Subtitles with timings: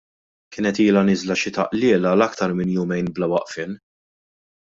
[0.55, 3.77] Kienet ilha nieżla xita qliel għal aktar minn jumejn bla waqfien.